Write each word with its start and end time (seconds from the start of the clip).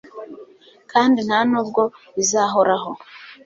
kandi 0.91 1.19
nta 1.27 1.39
n'ubwo 1.49 1.81
bizahoraho 2.15 2.91